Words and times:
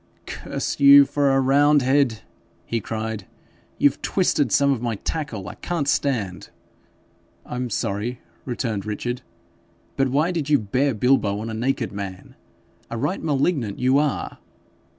'Curse 0.25 0.79
you 0.79 1.05
for 1.05 1.29
a 1.29 1.39
roundhead!' 1.39 2.21
he 2.65 2.81
cried; 2.81 3.27
'you've 3.77 4.01
twisted 4.01 4.51
some 4.51 4.71
of 4.71 4.81
my 4.81 4.95
tackle. 4.95 5.47
I 5.47 5.53
can't 5.53 5.87
stand.' 5.87 6.49
'I'm 7.45 7.69
sorry,' 7.69 8.19
returned 8.43 8.83
Richard, 8.83 9.21
'but 9.97 10.07
why 10.07 10.31
did 10.31 10.49
you 10.49 10.57
bare 10.57 10.95
bilbo 10.95 11.39
on 11.39 11.51
a 11.51 11.53
naked 11.53 11.91
man? 11.91 12.33
A 12.89 12.97
right 12.97 13.21
malignant 13.21 13.77
you 13.77 13.99
are 13.99 14.39